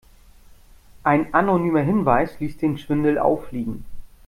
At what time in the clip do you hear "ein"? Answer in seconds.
1.03-1.31